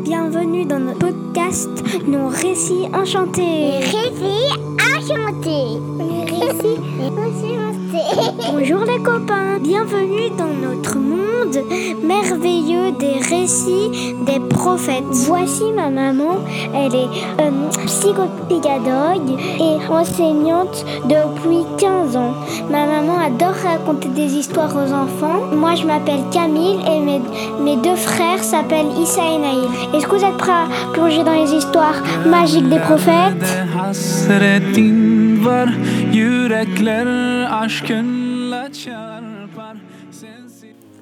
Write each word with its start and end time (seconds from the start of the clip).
Bienvenue 0.00 0.64
dans 0.66 0.80
notre 0.80 0.98
podcast 0.98 1.68
Nos 2.06 2.28
récits 2.28 2.88
enchantés. 2.92 3.78
Récits 3.78 4.50
enchantés. 4.96 5.78
Récits 6.26 6.78
enchantés. 7.00 7.73
Bonjour 8.50 8.80
les 8.84 9.00
copains, 9.02 9.58
bienvenue 9.60 10.30
dans 10.36 10.52
notre 10.68 10.98
monde 10.98 11.58
merveilleux 12.02 12.92
des 12.98 13.18
récits 13.28 14.14
des 14.26 14.40
prophètes. 14.40 15.04
Voici 15.10 15.64
ma 15.72 15.90
maman, 15.90 16.38
elle 16.74 16.94
est 16.94 17.08
euh, 17.40 17.50
psychopédagogue 17.86 19.38
et 19.60 19.92
enseignante 19.92 20.84
depuis 21.04 21.64
15 21.78 22.16
ans. 22.16 22.34
Ma 22.70 22.86
maman 22.86 23.18
adore 23.18 23.54
raconter 23.62 24.08
des 24.08 24.34
histoires 24.34 24.74
aux 24.74 24.92
enfants. 24.92 25.54
Moi 25.54 25.74
je 25.76 25.86
m'appelle 25.86 26.24
Camille 26.32 26.80
et 26.90 26.98
mes, 26.98 27.20
mes 27.60 27.76
deux 27.76 27.96
frères 27.96 28.42
s'appellent 28.42 28.92
Issa 29.00 29.22
et 29.22 29.38
Naïl. 29.38 29.68
Est-ce 29.94 30.06
que 30.06 30.16
vous 30.16 30.24
êtes 30.24 30.36
prêts 30.36 30.52
à 30.52 30.92
plonger 30.92 31.22
dans 31.22 31.34
les 31.34 31.52
histoires 31.52 32.02
magiques 32.26 32.68
des 32.68 32.80
prophètes? 32.80 33.44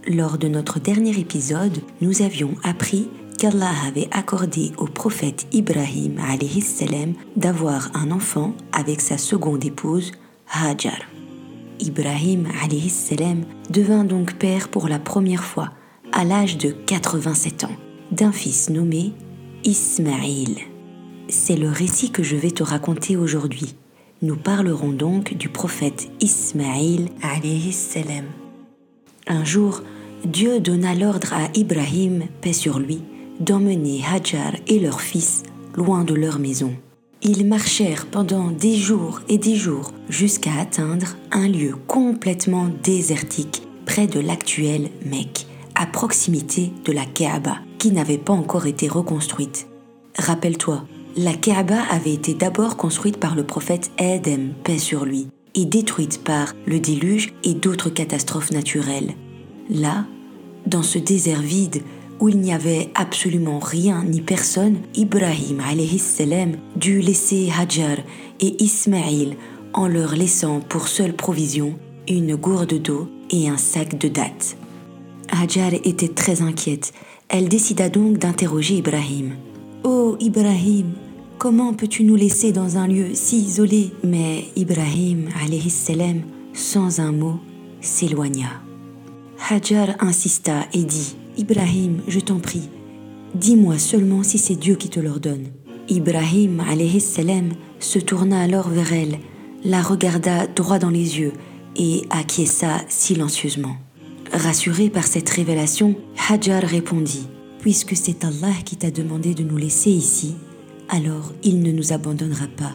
Lors 0.08 0.38
de 0.38 0.48
notre 0.48 0.80
dernier 0.80 1.18
épisode, 1.18 1.78
nous 2.00 2.22
avions 2.22 2.54
appris 2.64 3.08
qu'Allah 3.38 3.70
avait 3.86 4.08
accordé 4.10 4.72
au 4.78 4.86
prophète 4.86 5.46
Ibrahim 5.52 6.16
d'avoir 7.36 7.90
un 7.94 8.10
enfant 8.10 8.54
avec 8.72 9.00
sa 9.00 9.16
seconde 9.16 9.64
épouse, 9.64 10.10
Hajar. 10.52 10.98
Ibrahim 11.78 12.48
devint 13.70 14.04
donc 14.04 14.34
père 14.34 14.68
pour 14.68 14.88
la 14.88 14.98
première 14.98 15.44
fois 15.44 15.70
à 16.10 16.24
l'âge 16.24 16.58
de 16.58 16.72
87 16.72 17.64
ans 17.64 17.76
d'un 18.10 18.32
fils 18.32 18.70
nommé 18.70 19.12
Ismaïl. 19.62 20.56
C'est 21.28 21.56
le 21.56 21.68
récit 21.70 22.10
que 22.10 22.24
je 22.24 22.34
vais 22.34 22.50
te 22.50 22.64
raconter 22.64 23.16
aujourd'hui. 23.16 23.76
Nous 24.22 24.36
parlerons 24.36 24.92
donc 24.92 25.34
du 25.34 25.48
prophète 25.48 26.08
Ismaïl 26.20 27.08
salam. 27.72 28.26
Un 29.26 29.44
jour, 29.44 29.82
Dieu 30.24 30.60
donna 30.60 30.94
l'ordre 30.94 31.32
à 31.32 31.48
Ibrahim, 31.54 32.26
paix 32.40 32.52
sur 32.52 32.78
lui, 32.78 33.00
d'emmener 33.40 34.00
Hajar 34.08 34.52
et 34.68 34.78
leur 34.78 35.00
fils 35.00 35.42
loin 35.74 36.04
de 36.04 36.14
leur 36.14 36.38
maison. 36.38 36.72
Ils 37.22 37.44
marchèrent 37.44 38.06
pendant 38.06 38.52
des 38.52 38.76
jours 38.76 39.22
et 39.28 39.38
des 39.38 39.56
jours 39.56 39.90
jusqu'à 40.08 40.54
atteindre 40.60 41.16
un 41.32 41.48
lieu 41.48 41.74
complètement 41.88 42.68
désertique 42.84 43.64
près 43.86 44.06
de 44.06 44.20
l'actuelle 44.20 44.90
Mecque, 45.04 45.48
à 45.74 45.86
proximité 45.86 46.72
de 46.84 46.92
la 46.92 47.06
Kaaba, 47.06 47.58
qui 47.78 47.90
n'avait 47.90 48.18
pas 48.18 48.34
encore 48.34 48.66
été 48.66 48.86
reconstruite. 48.86 49.66
Rappelle-toi, 50.16 50.84
la 51.16 51.34
Kaaba 51.34 51.82
avait 51.90 52.14
été 52.14 52.34
d'abord 52.34 52.76
construite 52.76 53.18
par 53.18 53.34
le 53.34 53.44
prophète 53.44 53.90
Adam, 53.98 54.48
paix 54.64 54.78
sur 54.78 55.04
lui, 55.04 55.28
et 55.54 55.64
détruite 55.64 56.24
par 56.24 56.54
le 56.66 56.80
déluge 56.80 57.32
et 57.44 57.54
d'autres 57.54 57.90
catastrophes 57.90 58.50
naturelles. 58.50 59.14
Là, 59.68 60.06
dans 60.66 60.82
ce 60.82 60.98
désert 60.98 61.42
vide 61.42 61.82
où 62.20 62.28
il 62.28 62.38
n'y 62.38 62.52
avait 62.52 62.90
absolument 62.94 63.58
rien 63.58 64.04
ni 64.04 64.20
personne, 64.20 64.78
Ibrahim 64.94 65.60
salam 65.98 66.56
dut 66.76 67.00
laisser 67.00 67.50
Hajar 67.58 67.98
et 68.40 68.62
Ismaïl 68.62 69.36
en 69.74 69.88
leur 69.88 70.14
laissant 70.14 70.60
pour 70.60 70.88
seule 70.88 71.14
provision 71.14 71.78
une 72.08 72.36
gourde 72.36 72.80
d'eau 72.80 73.08
et 73.30 73.48
un 73.48 73.56
sac 73.56 73.98
de 73.98 74.08
dattes. 74.08 74.56
Hajar 75.30 75.72
était 75.84 76.08
très 76.08 76.42
inquiète. 76.42 76.92
Elle 77.28 77.48
décida 77.48 77.88
donc 77.88 78.18
d'interroger 78.18 78.74
Ibrahim. 78.76 79.34
Oh 79.84 80.16
Ibrahim, 80.20 80.92
comment 81.38 81.74
peux-tu 81.74 82.04
nous 82.04 82.14
laisser 82.14 82.52
dans 82.52 82.76
un 82.76 82.86
lieu 82.86 83.14
si 83.14 83.38
isolé? 83.38 83.90
Mais 84.04 84.44
Ibrahim, 84.54 85.28
salam, 85.68 86.22
sans 86.52 87.00
un 87.00 87.10
mot, 87.10 87.40
s'éloigna. 87.80 88.62
Hajar 89.50 89.96
insista 89.98 90.66
et 90.72 90.84
dit 90.84 91.16
Ibrahim, 91.36 92.00
je 92.06 92.20
t'en 92.20 92.38
prie, 92.38 92.68
dis-moi 93.34 93.76
seulement 93.78 94.22
si 94.22 94.38
c'est 94.38 94.54
Dieu 94.54 94.76
qui 94.76 94.88
te 94.88 95.00
l'ordonne. 95.00 95.48
Ibrahim 95.88 96.62
salam 97.00 97.50
se 97.80 97.98
tourna 97.98 98.40
alors 98.40 98.68
vers 98.68 98.92
elle, 98.92 99.18
la 99.64 99.82
regarda 99.82 100.46
droit 100.46 100.78
dans 100.78 100.90
les 100.90 101.18
yeux 101.18 101.32
et 101.74 102.02
acquiesça 102.10 102.82
silencieusement. 102.88 103.74
Rassuré 104.32 104.90
par 104.90 105.08
cette 105.08 105.28
révélation, 105.28 105.96
Hajar 106.28 106.62
répondit 106.62 107.26
Puisque 107.62 107.94
c'est 107.96 108.24
Allah 108.24 108.52
qui 108.64 108.76
t'a 108.76 108.90
demandé 108.90 109.34
de 109.34 109.44
nous 109.44 109.56
laisser 109.56 109.90
ici, 109.90 110.34
alors 110.88 111.32
il 111.44 111.62
ne 111.62 111.70
nous 111.70 111.92
abandonnera 111.92 112.48
pas. 112.48 112.72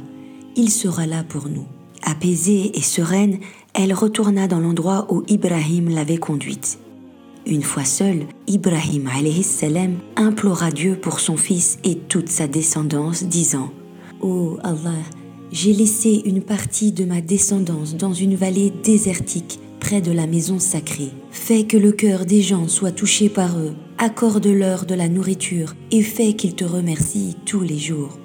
Il 0.55 0.71
sera 0.71 1.05
là 1.05 1.25
pour 1.25 1.49
nous. 1.49 1.65
Apaisée 2.03 2.71
et 2.73 2.81
sereine, 2.81 3.39
elle 3.73 3.93
retourna 3.93 4.47
dans 4.47 4.61
l'endroit 4.61 5.05
où 5.13 5.23
Ibrahim 5.27 5.89
l'avait 5.89 6.17
conduite. 6.17 6.79
Une 7.45 7.63
fois 7.63 7.83
seul, 7.83 8.27
Ibrahim 8.47 9.09
salam 9.43 9.97
implora 10.15 10.71
Dieu 10.71 10.95
pour 10.95 11.19
son 11.19 11.35
fils 11.35 11.79
et 11.83 11.95
toute 11.95 12.29
sa 12.29 12.47
descendance, 12.47 13.25
disant 13.25 13.71
Ô 14.21 14.57
Allah, 14.63 15.03
j'ai 15.51 15.73
laissé 15.73 16.21
une 16.23 16.41
partie 16.41 16.93
de 16.93 17.03
ma 17.03 17.19
descendance 17.19 17.97
dans 17.97 18.13
une 18.13 18.35
vallée 18.35 18.71
désertique 18.83 19.59
de 19.95 20.11
la 20.11 20.27
maison 20.27 20.59
sacrée. 20.59 21.11
Fais 21.31 21.63
que 21.63 21.77
le 21.77 21.93
cœur 21.93 22.25
des 22.25 22.41
gens 22.41 22.67
soit 22.67 22.91
touché 22.91 23.29
par 23.29 23.57
eux, 23.57 23.73
accorde-leur 23.97 24.85
de 24.85 24.93
la 24.93 25.07
nourriture 25.07 25.75
et 25.91 26.01
fais 26.01 26.33
qu'ils 26.33 26.55
te 26.55 26.65
remercient 26.65 27.37
tous 27.45 27.61
les 27.61 27.79
jours. 27.79 28.19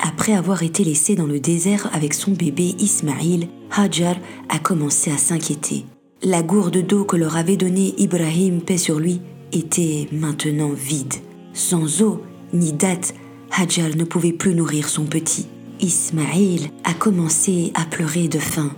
Après 0.00 0.32
avoir 0.32 0.62
été 0.62 0.82
laissé 0.82 1.14
dans 1.14 1.26
le 1.26 1.40
désert 1.40 1.90
avec 1.92 2.14
son 2.14 2.32
bébé 2.32 2.74
Ismaïl, 2.78 3.48
Hajar 3.70 4.16
a 4.48 4.58
commencé 4.58 5.10
à 5.10 5.18
s'inquiéter. 5.18 5.84
La 6.22 6.42
gourde 6.42 6.78
d'eau 6.78 7.04
que 7.04 7.16
leur 7.16 7.36
avait 7.36 7.58
donnée 7.58 7.94
Ibrahim, 7.98 8.62
paix 8.62 8.78
sur 8.78 8.98
lui, 8.98 9.20
était 9.52 10.08
maintenant 10.10 10.70
vide. 10.70 11.14
Sans 11.52 12.00
eau 12.02 12.22
ni 12.54 12.72
date, 12.72 13.14
Hajar 13.50 13.94
ne 13.94 14.04
pouvait 14.04 14.32
plus 14.32 14.54
nourrir 14.54 14.88
son 14.88 15.04
petit. 15.04 15.46
Ismaïl 15.80 16.70
a 16.84 16.94
commencé 16.94 17.72
à 17.74 17.84
pleurer 17.84 18.28
de 18.28 18.38
faim. 18.38 18.72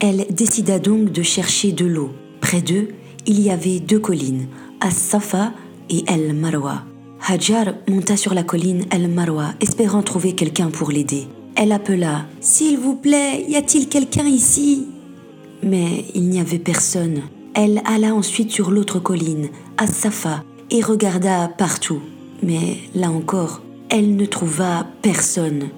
Elle 0.00 0.26
décida 0.30 0.78
donc 0.78 1.12
de 1.12 1.22
chercher 1.22 1.72
de 1.72 1.84
l'eau. 1.84 2.10
Près 2.40 2.62
d'eux, 2.62 2.88
il 3.26 3.38
y 3.38 3.50
avait 3.50 3.80
deux 3.80 3.98
collines, 3.98 4.46
As-Safa 4.80 5.52
et 5.90 6.04
El 6.06 6.32
Marwa. 6.32 6.84
Hajar 7.28 7.74
monta 7.86 8.16
sur 8.16 8.32
la 8.32 8.42
colline 8.42 8.86
El 8.90 9.08
Marwa, 9.08 9.52
espérant 9.60 10.02
trouver 10.02 10.34
quelqu'un 10.34 10.70
pour 10.70 10.90
l'aider. 10.90 11.26
Elle 11.54 11.72
appela 11.72 12.24
S'il 12.40 12.78
vous 12.78 12.96
plaît, 12.96 13.44
y 13.46 13.56
a-t-il 13.56 13.88
quelqu'un 13.88 14.24
ici? 14.24 14.86
Mais 15.62 16.06
il 16.14 16.30
n'y 16.30 16.40
avait 16.40 16.58
personne. 16.58 17.20
Elle 17.52 17.82
alla 17.84 18.14
ensuite 18.14 18.50
sur 18.50 18.70
l'autre 18.70 19.00
colline, 19.00 19.50
As-Safa, 19.76 20.44
et 20.70 20.80
regarda 20.80 21.48
partout. 21.48 22.00
Mais 22.42 22.78
là 22.94 23.10
encore, 23.10 23.60
elle 23.90 24.16
ne 24.16 24.24
trouva 24.24 24.86
personne. 25.02 25.68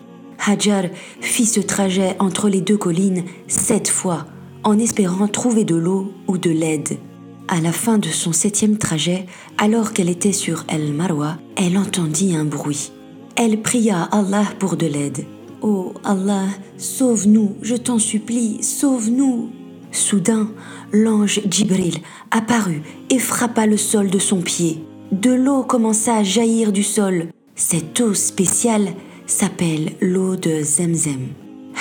Hajar 0.45 0.85
fit 1.21 1.47
ce 1.47 1.61
trajet 1.61 2.17
entre 2.19 2.49
les 2.49 2.61
deux 2.61 2.77
collines 2.77 3.25
sept 3.47 3.89
fois, 3.89 4.27
en 4.65 4.79
espérant 4.79 5.29
trouver 5.29 5.65
de 5.65 5.77
l'eau 5.77 6.13
ou 6.27 6.37
de 6.37 6.51
l'aide. 6.51 6.99
À 7.47 7.61
la 7.61 7.71
fin 7.71 7.99
de 7.99 8.09
son 8.09 8.33
septième 8.33 8.77
trajet, 8.77 9.27
alors 9.59 9.93
qu'elle 9.93 10.09
était 10.09 10.33
sur 10.33 10.65
El 10.69 10.93
Marwa, 10.93 11.39
elle 11.57 11.79
entendit 11.79 12.35
un 12.35 12.45
bruit. 12.45 12.91
Elle 13.37 13.63
pria 13.63 14.03
Allah 14.11 14.45
pour 14.59 14.77
de 14.77 14.87
l'aide. 14.87 15.25
Oh 15.61 15.93
Allah, 16.03 16.47
sauve-nous, 16.77 17.57
je 17.63 17.77
t'en 17.77 18.01
supplie, 18.01 18.63
sauve-nous. 18.63 19.51
Soudain, 19.93 20.51
l'ange 20.93 21.41
Djibril 21.49 21.99
apparut 22.33 22.83
et 23.11 23.19
frappa 23.21 23.67
le 23.67 23.77
sol 23.77 24.11
de 24.11 24.19
son 24.19 24.41
pied. 24.41 24.83
De 25.13 25.31
l'eau 25.31 25.63
commença 25.63 26.17
à 26.17 26.23
jaillir 26.25 26.73
du 26.73 26.83
sol. 26.83 27.29
Cette 27.55 28.01
eau 28.01 28.15
spéciale 28.15 28.95
s'appelle 29.27 29.93
l'eau 30.01 30.37
de 30.37 30.63
Zemzem. 30.63 31.29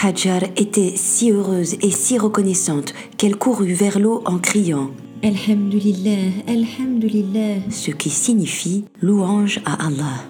Hajar 0.01 0.43
était 0.57 0.93
si 0.95 1.31
heureuse 1.31 1.75
et 1.81 1.91
si 1.91 2.17
reconnaissante 2.17 2.93
qu'elle 3.17 3.35
courut 3.35 3.73
vers 3.73 3.99
l'eau 3.99 4.21
en 4.25 4.39
criant 4.39 4.91
Alhamdulillah, 5.23 6.31
Alhamdulillah, 6.47 7.69
ce 7.69 7.91
qui 7.91 8.09
signifie 8.09 8.85
louange 9.01 9.59
à 9.65 9.85
Allah. 9.85 10.25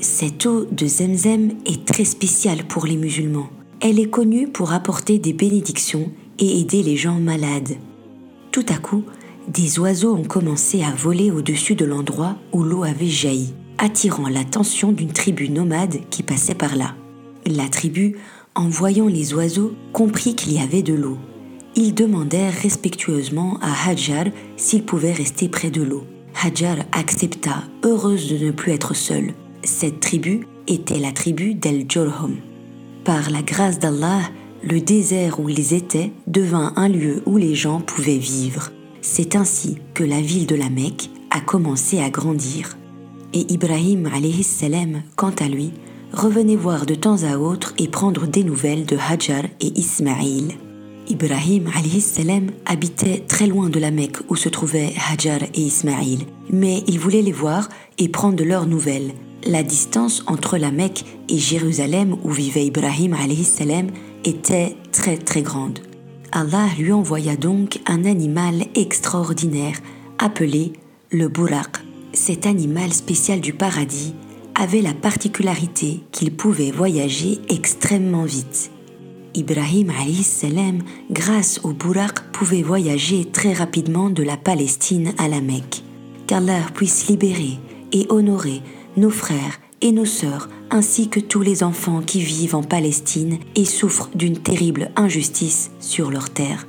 Cette 0.00 0.46
eau 0.46 0.64
de 0.64 0.86
Zemzem 0.86 1.52
est 1.64 1.84
très 1.84 2.04
spéciale 2.04 2.64
pour 2.66 2.86
les 2.86 2.96
musulmans. 2.96 3.48
Elle 3.80 4.00
est 4.00 4.10
connue 4.10 4.48
pour 4.48 4.72
apporter 4.72 5.20
des 5.20 5.32
bénédictions 5.32 6.10
et 6.40 6.60
aider 6.60 6.82
les 6.82 6.96
gens 6.96 7.20
malades. 7.20 7.76
Tout 8.50 8.66
à 8.68 8.78
coup, 8.78 9.04
des 9.48 9.78
oiseaux 9.78 10.14
ont 10.14 10.24
commencé 10.24 10.82
à 10.82 10.90
voler 10.90 11.30
au-dessus 11.30 11.74
de 11.74 11.84
l'endroit 11.84 12.36
où 12.52 12.62
l'eau 12.62 12.82
avait 12.82 13.06
jailli, 13.06 13.54
attirant 13.78 14.28
l'attention 14.28 14.92
d'une 14.92 15.12
tribu 15.12 15.48
nomade 15.48 15.98
qui 16.10 16.22
passait 16.22 16.54
par 16.54 16.76
là. 16.76 16.94
La 17.46 17.68
tribu, 17.68 18.16
en 18.54 18.68
voyant 18.68 19.06
les 19.06 19.34
oiseaux, 19.34 19.72
comprit 19.92 20.34
qu'il 20.34 20.52
y 20.52 20.60
avait 20.60 20.82
de 20.82 20.94
l'eau. 20.94 21.18
Ils 21.76 21.94
demandèrent 21.94 22.54
respectueusement 22.62 23.58
à 23.62 23.88
Hajar 23.88 24.26
s'il 24.56 24.84
pouvait 24.84 25.12
rester 25.12 25.48
près 25.48 25.70
de 25.70 25.82
l'eau. 25.82 26.04
Hajar 26.42 26.76
accepta, 26.92 27.64
heureuse 27.84 28.28
de 28.32 28.46
ne 28.46 28.50
plus 28.50 28.72
être 28.72 28.94
seule. 28.94 29.32
Cette 29.62 30.00
tribu 30.00 30.46
était 30.66 30.98
la 30.98 31.12
tribu 31.12 31.54
d'El 31.54 31.86
Jorhum. 31.88 32.36
Par 33.04 33.30
la 33.30 33.42
grâce 33.42 33.78
d'Allah, 33.78 34.20
le 34.62 34.80
désert 34.80 35.40
où 35.40 35.48
ils 35.48 35.72
étaient 35.74 36.12
devint 36.26 36.72
un 36.76 36.88
lieu 36.88 37.22
où 37.26 37.36
les 37.36 37.54
gens 37.54 37.80
pouvaient 37.80 38.18
vivre. 38.18 38.70
C'est 39.00 39.36
ainsi 39.36 39.78
que 39.94 40.04
la 40.04 40.20
ville 40.20 40.46
de 40.46 40.56
la 40.56 40.68
Mecque 40.68 41.10
a 41.30 41.40
commencé 41.40 42.00
à 42.00 42.10
grandir. 42.10 42.77
Et 43.38 43.52
Ibrahim 43.52 44.10
salam, 44.42 45.02
quant 45.14 45.32
à 45.38 45.46
lui, 45.46 45.70
revenait 46.12 46.56
voir 46.56 46.86
de 46.86 46.96
temps 46.96 47.22
à 47.22 47.38
autre 47.38 47.72
et 47.78 47.86
prendre 47.86 48.26
des 48.26 48.42
nouvelles 48.42 48.84
de 48.84 48.96
Hajar 48.96 49.44
et 49.60 49.78
Ismaïl. 49.78 50.54
Ibrahim 51.08 51.70
salam 52.00 52.48
habitait 52.66 53.22
très 53.28 53.46
loin 53.46 53.68
de 53.68 53.78
la 53.78 53.92
Mecque 53.92 54.16
où 54.28 54.34
se 54.34 54.48
trouvaient 54.48 54.92
Hajar 55.08 55.44
et 55.54 55.60
Ismaïl, 55.60 56.26
mais 56.50 56.82
il 56.88 56.98
voulait 56.98 57.22
les 57.22 57.30
voir 57.30 57.68
et 57.96 58.08
prendre 58.08 58.42
leurs 58.42 58.66
nouvelles. 58.66 59.12
La 59.46 59.62
distance 59.62 60.24
entre 60.26 60.58
la 60.58 60.72
Mecque 60.72 61.04
et 61.28 61.38
Jérusalem 61.38 62.16
où 62.24 62.32
vivait 62.32 62.66
Ibrahim 62.66 63.14
salam 63.44 63.86
était 64.24 64.74
très 64.90 65.16
très 65.16 65.42
grande. 65.42 65.78
Allah 66.32 66.66
lui 66.76 66.90
envoya 66.90 67.36
donc 67.36 67.78
un 67.86 68.04
animal 68.04 68.64
extraordinaire 68.74 69.78
appelé 70.18 70.72
le 71.12 71.28
buraq. 71.28 71.87
Cet 72.12 72.46
animal 72.46 72.92
spécial 72.92 73.40
du 73.40 73.52
paradis 73.52 74.14
avait 74.54 74.80
la 74.80 74.94
particularité 74.94 76.00
qu'il 76.10 76.34
pouvait 76.34 76.70
voyager 76.70 77.38
extrêmement 77.48 78.24
vite. 78.24 78.70
Ibrahim 79.34 79.92
salam, 80.22 80.82
grâce 81.10 81.60
au 81.62 81.72
buraq, 81.72 82.32
pouvait 82.32 82.62
voyager 82.62 83.26
très 83.26 83.52
rapidement 83.52 84.10
de 84.10 84.22
la 84.22 84.36
Palestine 84.36 85.12
à 85.18 85.28
la 85.28 85.40
Mecque. 85.40 85.82
Qu'Allah 86.26 86.62
puisse 86.74 87.08
libérer 87.08 87.58
et 87.92 88.06
honorer 88.08 88.62
nos 88.96 89.10
frères 89.10 89.60
et 89.80 89.92
nos 89.92 90.06
sœurs 90.06 90.48
ainsi 90.70 91.08
que 91.08 91.20
tous 91.20 91.42
les 91.42 91.62
enfants 91.62 92.02
qui 92.02 92.20
vivent 92.20 92.56
en 92.56 92.62
Palestine 92.62 93.38
et 93.54 93.64
souffrent 93.64 94.10
d'une 94.14 94.38
terrible 94.38 94.90
injustice 94.96 95.70
sur 95.78 96.10
leur 96.10 96.30
terre. 96.30 96.66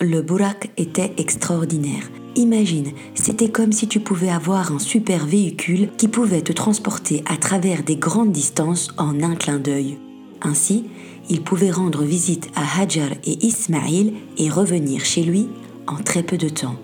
Le 0.00 0.22
Burak 0.22 0.70
était 0.76 1.12
extraordinaire. 1.18 2.08
Imagine, 2.34 2.92
c'était 3.14 3.50
comme 3.50 3.72
si 3.72 3.86
tu 3.86 4.00
pouvais 4.00 4.30
avoir 4.30 4.72
un 4.72 4.78
super 4.78 5.26
véhicule 5.26 5.90
qui 5.98 6.08
pouvait 6.08 6.40
te 6.40 6.52
transporter 6.52 7.22
à 7.26 7.36
travers 7.36 7.82
des 7.82 7.96
grandes 7.96 8.32
distances 8.32 8.88
en 8.96 9.22
un 9.22 9.34
clin 9.34 9.58
d'œil. 9.58 9.98
Ainsi, 10.40 10.84
il 11.28 11.42
pouvait 11.42 11.70
rendre 11.70 12.02
visite 12.02 12.50
à 12.54 12.80
Hajar 12.80 13.10
et 13.24 13.44
Ismaïl 13.44 14.14
et 14.38 14.48
revenir 14.48 15.04
chez 15.04 15.22
lui 15.22 15.48
en 15.86 15.96
très 15.96 16.22
peu 16.22 16.38
de 16.38 16.48
temps. 16.48 16.76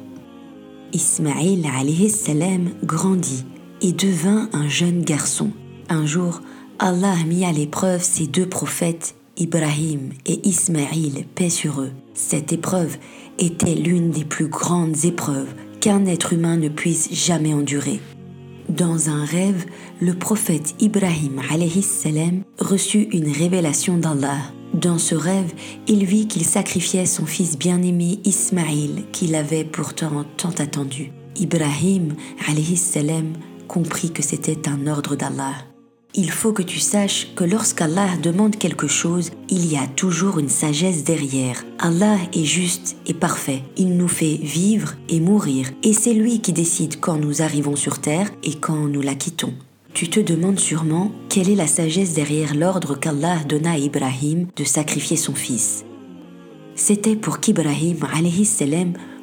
Ismaïl 0.93 1.67
salam 2.11 2.71
grandit 2.85 3.45
et 3.81 3.93
devint 3.93 4.49
un 4.53 4.69
jeune 4.69 5.03
garçon. 5.03 5.51
Un 5.89 6.05
jour, 6.05 6.43
Allah 6.79 7.17
mit 7.27 7.45
à 7.45 7.53
l'épreuve 7.53 8.03
ces 8.03 8.27
deux 8.27 8.47
prophètes, 8.47 9.15
Ibrahim 9.37 10.11
et 10.27 10.47
Ismaïl, 10.47 11.25
paix 11.35 11.51
sur 11.51 11.81
eux. 11.81 11.93
Cette 12.15 12.53
épreuve 12.53 12.99
était 13.39 13.75
l'une 13.75 14.11
des 14.11 14.25
plus 14.25 14.49
grandes 14.49 15.05
épreuves 15.05 15.53
qu'un 15.81 16.07
être 16.07 16.33
humain 16.33 16.57
ne 16.57 16.69
puisse 16.69 17.13
jamais 17.13 17.55
endurer. 17.55 18.01
Dans 18.69 19.09
un 19.09 19.25
rêve, 19.25 19.65
le 20.01 20.15
prophète 20.15 20.75
Ibrahim 20.79 21.41
salam 21.83 22.43
reçut 22.59 23.09
une 23.13 23.31
révélation 23.31 23.97
d'Allah. 23.97 24.39
Dans 24.75 24.99
ce 24.99 25.15
rêve, 25.15 25.53
il 25.87 26.05
vit 26.05 26.29
qu'il 26.29 26.45
sacrifiait 26.45 27.07
son 27.07 27.25
fils 27.25 27.57
bien-aimé 27.57 28.19
Ismaïl, 28.25 29.05
qu'il 29.13 29.35
avait 29.35 29.65
pourtant 29.65 30.25
tant 30.37 30.53
attendu. 30.59 31.13
Ibrahim 31.37 32.15
salam 32.77 33.33
comprit 33.69 34.11
que 34.11 34.23
c'était 34.23 34.69
un 34.69 34.87
ordre 34.87 35.17
d'Allah. 35.17 35.55
Il 36.21 36.33
faut 36.33 36.53
que 36.53 36.65
tu 36.65 36.81
saches 36.81 37.29
que 37.37 37.45
lorsqu'Allah 37.45 38.17
demande 38.21 38.57
quelque 38.57 38.89
chose, 38.89 39.31
il 39.51 39.71
y 39.71 39.77
a 39.77 39.87
toujours 39.87 40.41
une 40.41 40.49
sagesse 40.49 41.05
derrière. 41.05 41.65
Allah 41.79 42.17
est 42.33 42.45
juste 42.45 42.97
et 43.07 43.15
parfait. 43.15 43.63
Il 43.77 43.97
nous 43.97 44.09
fait 44.09 44.35
vivre 44.35 44.95
et 45.09 45.21
mourir, 45.21 45.71
et 45.85 45.93
c'est 45.93 46.15
lui 46.15 46.41
qui 46.41 46.53
décide 46.53 46.99
quand 46.99 47.19
nous 47.19 47.41
arrivons 47.41 47.77
sur 47.77 48.01
terre 48.01 48.33
et 48.43 48.55
quand 48.55 48.89
nous 48.89 49.01
la 49.01 49.15
quittons. 49.15 49.55
Tu 49.95 50.11
te 50.11 50.19
demandes 50.19 50.59
sûrement 50.59 51.13
quelle 51.29 51.49
est 51.49 51.55
la 51.55 51.69
sagesse 51.69 52.15
derrière 52.15 52.57
l'ordre 52.57 52.99
qu'Allah 52.99 53.39
donna 53.49 53.75
à 53.75 53.79
Ibrahim 53.79 54.49
de 54.57 54.65
sacrifier 54.65 55.17
son 55.17 55.37
fils. 55.37 55.85
C'était 56.75 57.15
pour 57.15 57.39
qu'Ibrahim 57.39 57.97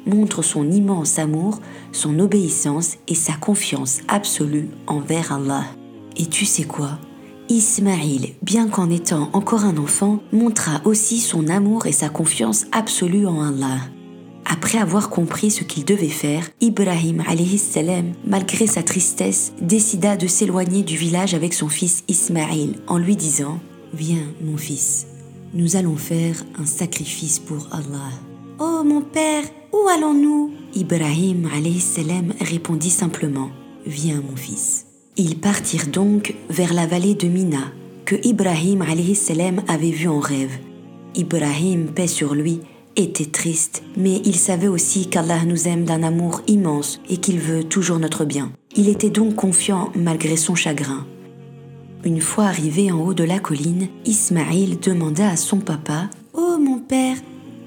montre 0.06 0.40
son 0.40 0.70
immense 0.70 1.18
amour, 1.18 1.60
son 1.92 2.18
obéissance 2.20 2.96
et 3.06 3.14
sa 3.14 3.34
confiance 3.34 3.98
absolue 4.08 4.70
envers 4.86 5.30
Allah. 5.30 5.66
Et 6.16 6.26
tu 6.26 6.44
sais 6.44 6.64
quoi? 6.64 6.98
Ismaïl, 7.48 8.34
bien 8.42 8.68
qu'en 8.68 8.90
étant 8.90 9.30
encore 9.32 9.64
un 9.64 9.76
enfant, 9.76 10.20
montra 10.32 10.80
aussi 10.84 11.20
son 11.20 11.48
amour 11.48 11.86
et 11.86 11.92
sa 11.92 12.08
confiance 12.08 12.66
absolue 12.72 13.26
en 13.26 13.40
Allah. 13.40 13.78
Après 14.44 14.78
avoir 14.78 15.10
compris 15.10 15.50
ce 15.50 15.64
qu'il 15.64 15.84
devait 15.84 16.08
faire, 16.08 16.48
Ibrahim 16.60 17.22
salam, 17.58 18.12
malgré 18.24 18.66
sa 18.66 18.82
tristesse, 18.82 19.52
décida 19.60 20.16
de 20.16 20.26
s'éloigner 20.26 20.82
du 20.82 20.96
village 20.96 21.34
avec 21.34 21.52
son 21.52 21.68
fils 21.68 22.04
Ismaïl 22.08 22.76
en 22.86 22.98
lui 22.98 23.16
disant 23.16 23.60
Viens, 23.92 24.26
mon 24.42 24.56
fils, 24.56 25.06
nous 25.54 25.76
allons 25.76 25.96
faire 25.96 26.44
un 26.58 26.66
sacrifice 26.66 27.38
pour 27.38 27.68
Allah. 27.72 28.10
Oh 28.58 28.82
mon 28.84 29.02
père, 29.02 29.44
où 29.72 29.88
allons-nous? 29.88 30.52
Ibrahim 30.74 31.48
salam 31.80 32.32
répondit 32.40 32.90
simplement 32.90 33.50
Viens, 33.84 34.22
mon 34.28 34.36
fils. 34.36 34.85
Ils 35.18 35.38
partirent 35.38 35.86
donc 35.86 36.34
vers 36.50 36.74
la 36.74 36.86
vallée 36.86 37.14
de 37.14 37.26
Mina, 37.26 37.72
que 38.04 38.16
Ibrahim 38.22 38.84
avait 39.66 39.90
vue 39.90 40.08
en 40.08 40.20
rêve. 40.20 40.58
Ibrahim, 41.14 41.86
paix 41.86 42.06
sur 42.06 42.34
lui, 42.34 42.60
était 42.96 43.24
triste, 43.24 43.82
mais 43.96 44.20
il 44.26 44.36
savait 44.36 44.68
aussi 44.68 45.08
qu'Allah 45.08 45.46
nous 45.46 45.68
aime 45.68 45.84
d'un 45.84 46.02
amour 46.02 46.42
immense 46.48 47.00
et 47.08 47.16
qu'il 47.16 47.38
veut 47.38 47.64
toujours 47.64 47.98
notre 47.98 48.26
bien. 48.26 48.52
Il 48.74 48.90
était 48.90 49.08
donc 49.08 49.36
confiant 49.36 49.90
malgré 49.94 50.36
son 50.36 50.54
chagrin. 50.54 51.06
Une 52.04 52.20
fois 52.20 52.44
arrivé 52.44 52.92
en 52.92 53.00
haut 53.00 53.14
de 53.14 53.24
la 53.24 53.38
colline, 53.38 53.88
Ismaïl 54.04 54.78
demanda 54.80 55.30
à 55.30 55.36
son 55.36 55.60
papa 55.60 56.10
Oh 56.34 56.58
mon 56.60 56.78
père, 56.78 57.16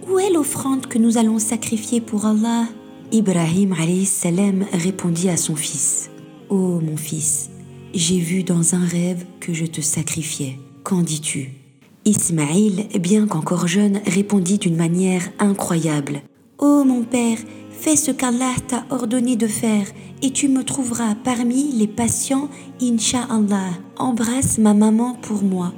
où 0.08 0.20
est 0.20 0.32
l'offrande 0.32 0.86
que 0.86 1.00
nous 1.00 1.18
allons 1.18 1.40
sacrifier 1.40 2.00
pour 2.00 2.28
Allah? 2.28 2.68
Ibrahim 3.12 3.74
répondit 4.72 5.30
à 5.30 5.38
son 5.38 5.56
fils 5.56 6.12
oh, 6.50 6.80
mon 6.82 6.98
fils, 6.98 7.50
j'ai 7.94 8.20
vu 8.20 8.44
dans 8.44 8.76
un 8.76 8.86
rêve 8.86 9.26
que 9.40 9.54
je 9.54 9.66
te 9.66 9.82
sacrifiais. 9.82 10.60
Qu'en 10.84 11.02
dis-tu? 11.02 11.54
Ismaïl, 12.06 12.88
bien 13.00 13.28
qu'encore 13.28 13.68
jeune, 13.68 14.02
répondit 14.06 14.58
d'une 14.58 14.76
manière 14.76 15.30
incroyable. 15.40 16.22
oh, 16.58 16.84
mon 16.86 17.04
père, 17.04 17.38
fais 17.72 17.96
ce 17.96 18.12
qu'Allah 18.12 18.56
t'a 18.68 18.86
ordonné 18.90 19.36
de 19.36 19.48
faire 19.48 19.86
et 20.22 20.32
tu 20.32 20.50
me 20.50 20.64
trouveras 20.64 21.16
parmi 21.16 21.72
les 21.72 21.88
patients, 21.88 22.50
Inch'Allah. 22.82 23.72
Embrasse 23.98 24.58
ma 24.58 24.74
maman 24.74 25.16
pour 25.22 25.44
moi. 25.44 25.74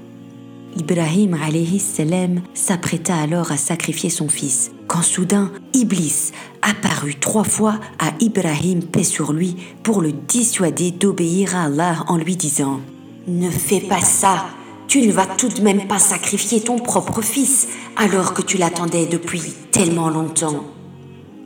Ibrahim 0.77 1.37
salam 1.79 2.41
s'apprêta 2.53 3.15
alors 3.17 3.51
à 3.51 3.57
sacrifier 3.57 4.09
son 4.09 4.29
fils, 4.29 4.71
quand 4.87 5.01
soudain 5.01 5.51
Iblis 5.73 6.31
apparut 6.61 7.15
trois 7.15 7.43
fois 7.43 7.79
à 7.99 8.11
Ibrahim 8.19 8.83
paix 8.83 9.03
sur 9.03 9.33
lui 9.33 9.55
pour 9.83 10.01
le 10.01 10.11
dissuader 10.11 10.91
d'obéir 10.91 11.55
à 11.55 11.63
Allah 11.63 12.03
en 12.07 12.17
lui 12.17 12.35
disant 12.35 12.81
Ne 13.27 13.49
fais 13.49 13.81
pas 13.81 14.01
ça, 14.01 14.45
tu 14.87 15.01
ne 15.01 15.11
vas 15.11 15.25
tout 15.25 15.49
de 15.49 15.61
même 15.61 15.87
pas 15.87 15.99
sacrifier 15.99 16.61
ton 16.61 16.77
propre 16.77 17.21
fils 17.21 17.67
alors 17.95 18.33
que 18.33 18.41
tu 18.41 18.57
l'attendais 18.57 19.05
depuis 19.05 19.41
tellement 19.71 20.09
longtemps. 20.09 20.65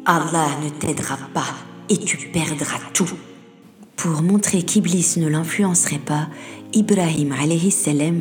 Allah 0.05 0.47
ne 0.63 0.69
t'aidera 0.69 1.17
pas 1.33 1.53
et 1.89 1.97
tu 1.97 2.17
perdras 2.17 2.79
tout. 2.93 3.09
Pour 3.95 4.21
montrer 4.21 4.61
qu'Iblis 4.63 5.15
ne 5.17 5.27
l'influencerait 5.27 5.99
pas, 5.99 6.27
Ibrahim 6.73 7.33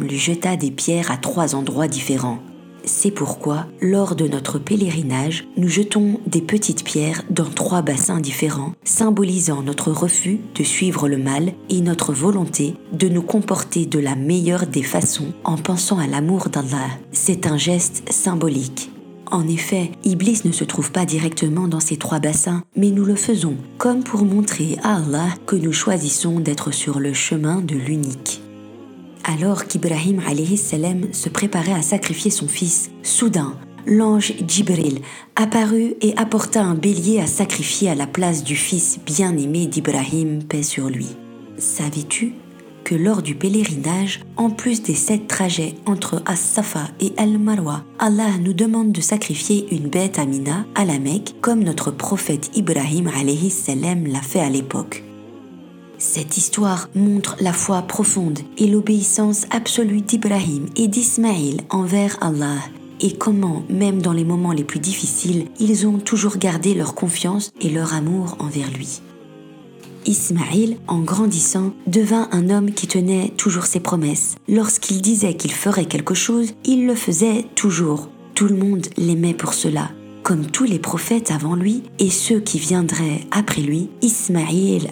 lui 0.00 0.18
jeta 0.18 0.56
des 0.56 0.70
pierres 0.70 1.10
à 1.10 1.16
trois 1.16 1.54
endroits 1.54 1.88
différents. 1.88 2.38
C'est 2.84 3.10
pourquoi, 3.10 3.66
lors 3.80 4.14
de 4.14 4.28
notre 4.28 4.58
pèlerinage, 4.58 5.46
nous 5.56 5.68
jetons 5.68 6.20
des 6.26 6.42
petites 6.42 6.84
pierres 6.84 7.22
dans 7.30 7.48
trois 7.48 7.82
bassins 7.82 8.20
différents, 8.20 8.72
symbolisant 8.84 9.62
notre 9.62 9.90
refus 9.90 10.40
de 10.54 10.62
suivre 10.62 11.08
le 11.08 11.16
mal 11.16 11.52
et 11.70 11.80
notre 11.80 12.12
volonté 12.12 12.74
de 12.92 13.08
nous 13.08 13.22
comporter 13.22 13.86
de 13.86 13.98
la 13.98 14.14
meilleure 14.14 14.66
des 14.66 14.82
façons 14.82 15.32
en 15.44 15.56
pensant 15.56 15.98
à 15.98 16.06
l'amour 16.06 16.48
d'Allah. 16.50 16.88
C'est 17.12 17.46
un 17.46 17.56
geste 17.56 18.02
symbolique. 18.12 18.90
En 19.30 19.48
effet, 19.48 19.90
Iblis 20.04 20.42
ne 20.44 20.52
se 20.52 20.64
trouve 20.64 20.92
pas 20.92 21.06
directement 21.06 21.66
dans 21.66 21.80
ces 21.80 21.96
trois 21.96 22.20
bassins, 22.20 22.62
mais 22.76 22.90
nous 22.90 23.04
le 23.04 23.16
faisons 23.16 23.56
comme 23.78 24.04
pour 24.04 24.24
montrer 24.24 24.76
à 24.82 24.96
Allah 24.96 25.28
que 25.46 25.56
nous 25.56 25.72
choisissons 25.72 26.40
d'être 26.40 26.70
sur 26.70 27.00
le 27.00 27.14
chemin 27.14 27.60
de 27.60 27.74
l'unique. 27.74 28.42
Alors 29.24 29.64
qu'Ibrahim 29.64 30.20
salam 30.56 31.12
se 31.12 31.30
préparait 31.30 31.72
à 31.72 31.80
sacrifier 31.80 32.30
son 32.30 32.46
fils, 32.46 32.90
soudain, 33.02 33.56
l'ange 33.86 34.34
Djibril 34.46 35.00
apparut 35.34 35.94
et 36.02 36.14
apporta 36.18 36.62
un 36.62 36.74
bélier 36.74 37.20
à 37.20 37.26
sacrifier 37.26 37.88
à 37.88 37.94
la 37.94 38.06
place 38.06 38.44
du 38.44 38.54
fils 38.54 38.98
bien-aimé 39.04 39.66
d'Ibrahim, 39.66 40.42
paix 40.44 40.62
sur 40.62 40.90
lui. 40.90 41.08
Savais-tu 41.56 42.34
que 42.84 42.94
lors 42.94 43.22
du 43.22 43.34
pèlerinage, 43.34 44.20
en 44.36 44.50
plus 44.50 44.82
des 44.82 44.94
sept 44.94 45.26
trajets 45.26 45.74
entre 45.86 46.22
As-Safa 46.26 46.88
et 47.00 47.14
Al-Marwa, 47.16 47.82
Allah 47.98 48.36
nous 48.42 48.52
demande 48.52 48.92
de 48.92 49.00
sacrifier 49.00 49.66
une 49.74 49.88
bête 49.88 50.18
à 50.18 50.26
Mina, 50.26 50.66
à 50.74 50.84
la 50.84 50.98
Mecque, 50.98 51.34
comme 51.40 51.64
notre 51.64 51.90
prophète 51.90 52.50
Ibrahim 52.54 53.08
l'a 53.08 54.20
fait 54.20 54.40
à 54.40 54.50
l'époque. 54.50 55.02
Cette 55.98 56.36
histoire 56.36 56.88
montre 56.94 57.36
la 57.40 57.52
foi 57.52 57.82
profonde 57.82 58.40
et 58.58 58.66
l'obéissance 58.66 59.46
absolue 59.50 60.00
d'Ibrahim 60.00 60.66
et 60.76 60.88
d'Ismaïl 60.88 61.62
envers 61.70 62.16
Allah 62.20 62.58
et 63.00 63.12
comment, 63.12 63.64
même 63.68 64.00
dans 64.00 64.12
les 64.12 64.24
moments 64.24 64.52
les 64.52 64.64
plus 64.64 64.80
difficiles, 64.80 65.48
ils 65.60 65.86
ont 65.86 65.98
toujours 65.98 66.38
gardé 66.38 66.74
leur 66.74 66.94
confiance 66.94 67.52
et 67.60 67.68
leur 67.68 67.92
amour 67.92 68.36
envers 68.38 68.70
lui. 68.70 69.00
Ismaïl, 70.06 70.78
en 70.86 71.00
grandissant, 71.00 71.72
devint 71.86 72.28
un 72.32 72.50
homme 72.50 72.72
qui 72.72 72.86
tenait 72.86 73.32
toujours 73.36 73.66
ses 73.66 73.80
promesses. 73.80 74.36
Lorsqu'il 74.48 75.00
disait 75.00 75.34
qu'il 75.34 75.52
ferait 75.52 75.86
quelque 75.86 76.14
chose, 76.14 76.54
il 76.64 76.86
le 76.86 76.94
faisait 76.94 77.46
toujours. 77.54 78.08
Tout 78.34 78.46
le 78.46 78.56
monde 78.56 78.86
l'aimait 78.96 79.34
pour 79.34 79.54
cela. 79.54 79.90
Comme 80.24 80.46
tous 80.46 80.64
les 80.64 80.78
prophètes 80.78 81.30
avant 81.30 81.54
lui 81.54 81.82
et 81.98 82.08
ceux 82.08 82.40
qui 82.40 82.58
viendraient 82.58 83.20
après 83.30 83.60
lui, 83.60 83.90
Ismaïl 84.00 84.88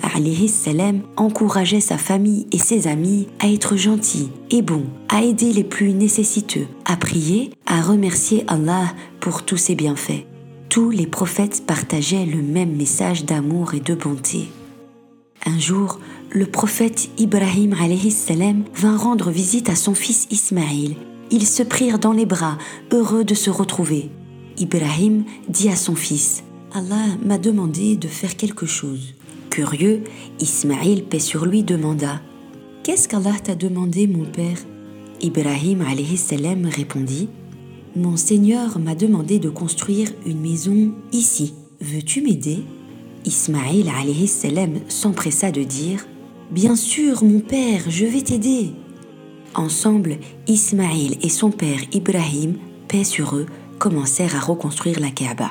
salam 0.46 1.00
encourageait 1.16 1.80
sa 1.80 1.96
famille 1.96 2.46
et 2.52 2.58
ses 2.58 2.86
amis 2.86 3.28
à 3.40 3.48
être 3.48 3.76
gentils 3.76 4.28
et 4.50 4.60
bons, 4.60 4.84
à 5.08 5.22
aider 5.22 5.54
les 5.54 5.64
plus 5.64 5.94
nécessiteux, 5.94 6.66
à 6.84 6.98
prier, 6.98 7.50
à 7.64 7.80
remercier 7.80 8.44
Allah 8.46 8.92
pour 9.20 9.42
tous 9.42 9.56
ses 9.56 9.74
bienfaits. 9.74 10.26
Tous 10.68 10.90
les 10.90 11.06
prophètes 11.06 11.64
partageaient 11.66 12.26
le 12.26 12.42
même 12.42 12.76
message 12.76 13.24
d'amour 13.24 13.72
et 13.72 13.80
de 13.80 13.94
bonté. 13.94 14.50
Un 15.46 15.58
jour, 15.58 15.98
le 16.30 16.44
prophète 16.44 17.08
Ibrahim 17.16 17.74
salam 18.10 18.64
vint 18.74 18.98
rendre 18.98 19.30
visite 19.30 19.70
à 19.70 19.76
son 19.76 19.94
fils 19.94 20.26
Ismaïl. 20.30 20.94
Ils 21.30 21.46
se 21.46 21.62
prirent 21.62 21.98
dans 21.98 22.12
les 22.12 22.26
bras, 22.26 22.58
heureux 22.92 23.24
de 23.24 23.34
se 23.34 23.48
retrouver. 23.48 24.10
Ibrahim 24.58 25.24
dit 25.48 25.68
à 25.68 25.76
son 25.76 25.94
fils 25.94 26.44
Allah 26.74 27.06
m'a 27.24 27.38
demandé 27.38 27.96
de 27.96 28.08
faire 28.08 28.36
quelque 28.36 28.66
chose. 28.66 29.14
Curieux, 29.50 30.04
Ismaïl, 30.40 31.04
paix 31.04 31.18
sur 31.18 31.44
lui, 31.44 31.62
demanda 31.62 32.22
Qu'est-ce 32.82 33.06
qu'Allah 33.08 33.34
t'a 33.42 33.54
demandé, 33.54 34.06
mon 34.06 34.24
père? 34.24 34.56
Ibrahim 35.20 35.84
salam 36.16 36.66
répondit 36.66 37.28
Mon 37.94 38.16
Seigneur 38.16 38.78
m'a 38.78 38.94
demandé 38.94 39.38
de 39.38 39.50
construire 39.50 40.08
une 40.26 40.40
maison 40.40 40.92
ici. 41.12 41.54
Veux-tu 41.80 42.22
m'aider? 42.22 42.60
Ismaïl 43.24 43.90
salam 44.26 44.80
s'empressa 44.88 45.52
de 45.52 45.62
dire 45.62 46.06
Bien 46.50 46.74
sûr, 46.74 47.22
mon 47.22 47.40
père, 47.40 47.82
je 47.88 48.06
vais 48.06 48.22
t'aider. 48.22 48.70
Ensemble, 49.54 50.16
Ismaïl 50.48 51.18
et 51.22 51.28
son 51.28 51.50
père 51.50 51.80
Ibrahim, 51.92 52.56
paix 52.88 53.04
sur 53.04 53.36
eux, 53.36 53.46
commencèrent 53.82 54.36
à 54.36 54.38
reconstruire 54.38 55.00
la 55.00 55.10
Kaaba. 55.10 55.50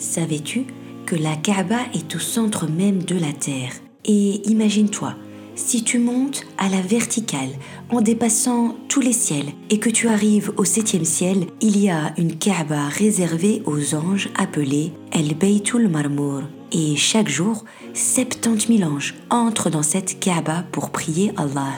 Savais-tu 0.00 0.64
que 1.06 1.14
la 1.14 1.36
Kaaba 1.36 1.78
est 1.94 2.16
au 2.16 2.18
centre 2.18 2.66
même 2.66 3.04
de 3.04 3.16
la 3.16 3.32
terre? 3.32 3.70
Et 4.04 4.42
imagine-toi, 4.50 5.14
si 5.54 5.84
tu 5.84 6.00
montes 6.00 6.44
à 6.58 6.68
la 6.68 6.80
verticale 6.80 7.50
en 7.88 8.00
dépassant 8.00 8.76
tous 8.88 9.00
les 9.00 9.12
ciels 9.12 9.52
et 9.70 9.78
que 9.78 9.90
tu 9.90 10.08
arrives 10.08 10.52
au 10.56 10.64
septième 10.64 11.04
ciel, 11.04 11.46
il 11.60 11.78
y 11.78 11.88
a 11.88 12.12
une 12.18 12.36
Kaaba 12.36 12.88
réservée 12.88 13.62
aux 13.64 13.94
anges 13.94 14.28
appelée 14.36 14.92
El 15.12 15.36
Beitul 15.36 15.86
Marmour. 15.86 16.42
Et 16.72 16.96
chaque 16.96 17.28
jour, 17.28 17.64
70 17.94 18.78
000 18.78 18.90
anges 18.90 19.14
entrent 19.30 19.70
dans 19.70 19.84
cette 19.84 20.18
Kaaba 20.18 20.64
pour 20.72 20.90
prier 20.90 21.32
Allah. 21.36 21.74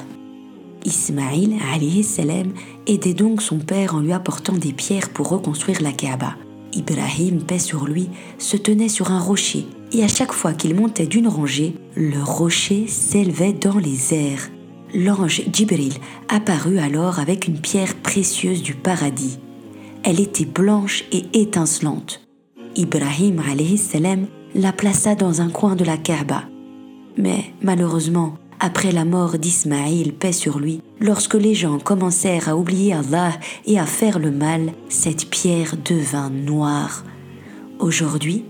Ismaïl 0.85 1.55
salam 2.05 2.53
aidait 2.87 3.15
donc 3.15 3.43
son 3.43 3.59
père 3.59 3.95
en 3.95 4.01
lui 4.01 4.13
apportant 4.13 4.53
des 4.53 4.73
pierres 4.73 5.11
pour 5.11 5.29
reconstruire 5.29 5.81
la 5.81 5.93
Kaaba. 5.93 6.37
Ibrahim, 6.73 7.43
paix 7.43 7.59
sur 7.59 7.87
lui, 7.87 8.09
se 8.39 8.57
tenait 8.57 8.89
sur 8.89 9.11
un 9.11 9.21
rocher 9.21 9.67
et 9.93 10.03
à 10.03 10.09
chaque 10.09 10.33
fois 10.33 10.53
qu'il 10.53 10.75
montait 10.75 11.07
d'une 11.07 11.29
rangée, 11.29 11.75
le 11.95 12.23
rocher 12.23 12.87
s'élevait 12.89 13.53
dans 13.53 13.79
les 13.79 14.13
airs. 14.13 14.51
L'ange 14.93 15.43
Djibril 15.53 15.95
apparut 16.29 16.79
alors 16.79 17.19
avec 17.19 17.49
une 17.49 17.61
pierre 17.61 17.95
précieuse 17.97 18.63
du 18.63 18.75
paradis. 18.75 19.39
Elle 20.03 20.21
était 20.21 20.45
blanche 20.45 21.05
et 21.13 21.25
étincelante. 21.33 22.21
Ibrahim 22.77 23.41
salam 23.77 24.27
la 24.55 24.73
plaça 24.73 25.15
dans 25.15 25.41
un 25.41 25.49
coin 25.49 25.77
de 25.77 25.85
la 25.85 25.97
Kaaba. 25.97 26.45
Mais 27.17 27.45
malheureusement, 27.63 28.37
après 28.65 28.93
la 28.93 29.05
mort 29.05 29.37
d'Ismaïl, 29.37 30.15
paix 30.15 30.33
sur 30.33 30.59
lui, 30.59 30.81
lorsque 30.99 31.35
les 31.35 31.55
gens 31.55 31.79
commencèrent 31.79 32.49
à 32.49 32.57
oublier 32.57 32.95
Allah 32.95 33.33
et 33.67 33.79
à 33.79 33.85
faire 33.85 34.19
le 34.19 34.31
mal, 34.31 34.73
cette 34.89 35.29
pierre 35.29 35.75
devint 35.85 36.31
noire. 36.31 37.05
Aujourd'hui, 37.79 38.47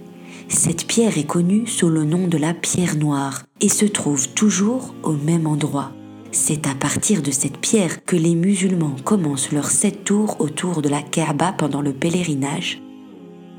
cette 0.46 0.86
pierre 0.86 1.18
est 1.18 1.26
connue 1.26 1.66
sous 1.66 1.88
le 1.88 2.04
nom 2.04 2.28
de 2.28 2.38
la 2.38 2.54
pierre 2.54 2.94
noire 2.94 3.42
et 3.60 3.68
se 3.68 3.86
trouve 3.86 4.28
toujours 4.28 4.94
au 5.02 5.14
même 5.14 5.48
endroit. 5.48 5.90
C'est 6.30 6.68
à 6.68 6.76
partir 6.76 7.20
de 7.20 7.32
cette 7.32 7.58
pierre 7.58 8.04
que 8.04 8.14
les 8.14 8.36
musulmans 8.36 8.94
commencent 9.02 9.50
leurs 9.50 9.70
sept 9.70 10.04
tours 10.04 10.40
autour 10.40 10.80
de 10.80 10.88
la 10.88 11.02
Kaaba 11.02 11.54
pendant 11.58 11.82
le 11.82 11.92
pèlerinage. 11.92 12.80